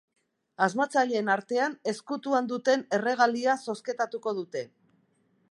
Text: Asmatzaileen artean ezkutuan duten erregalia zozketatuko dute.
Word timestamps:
Asmatzaileen 0.67 1.29
artean 1.33 1.75
ezkutuan 1.91 2.49
duten 2.53 2.87
erregalia 2.99 3.57
zozketatuko 3.69 4.35
dute. 4.41 4.67